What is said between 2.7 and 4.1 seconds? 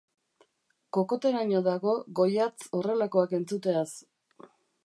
horrelakoak entzuteaz.